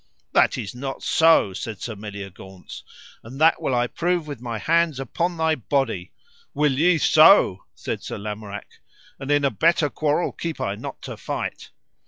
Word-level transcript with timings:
That 0.33 0.57
is 0.57 0.73
not 0.73 1.03
so, 1.03 1.53
said 1.53 1.79
Sir 1.79 1.93
Meliagaunce, 1.95 2.81
and 3.23 3.39
that 3.39 3.61
will 3.61 3.75
I 3.75 3.85
prove 3.85 4.25
with 4.25 4.41
my 4.41 4.57
hands 4.57 4.99
upon 4.99 5.37
thy 5.37 5.53
body. 5.53 6.11
Will 6.55 6.71
ye 6.73 6.97
so? 6.97 7.65
said 7.75 8.01
Sir 8.01 8.17
Lamorak, 8.17 8.79
and 9.19 9.29
in 9.29 9.45
a 9.45 9.51
better 9.51 9.91
quarrel 9.91 10.31
keep 10.31 10.59
I 10.59 10.73
not 10.73 11.03
to 11.03 11.17
fight. 11.17 11.69